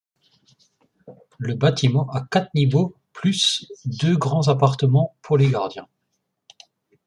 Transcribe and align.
Le 1.37 1.53
bâtiment 1.53 2.09
a 2.09 2.21
quatre 2.25 2.51
niveaux, 2.55 2.95
plus 3.13 3.67
deux 3.85 4.17
grands 4.17 4.47
appartements 4.47 5.15
pour 5.21 5.37
les 5.37 5.47
gardiens. 5.51 5.87